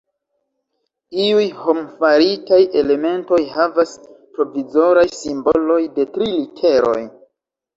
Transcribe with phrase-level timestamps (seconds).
[1.25, 3.93] Iuj hom-faritaj elementoj havas
[4.39, 6.99] provizoraj simboloj de tri literoj.